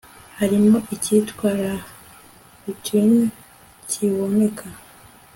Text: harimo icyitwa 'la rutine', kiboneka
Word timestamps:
harimo 0.39 0.77
icyitwa 0.95 1.47
'la 1.59 1.73
rutine', 2.63 3.29
kiboneka 3.89 4.67